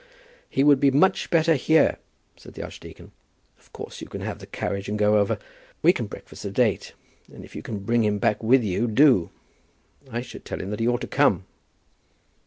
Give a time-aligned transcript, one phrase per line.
[0.49, 1.99] "He would be much better here,"
[2.35, 3.11] said the archdeacon.
[3.59, 5.37] "Of course you can have the carriage and go over.
[5.83, 6.93] We can breakfast at eight;
[7.31, 9.29] and if you can bring him back with you, do.
[10.09, 11.45] I should tell him that he ought to come."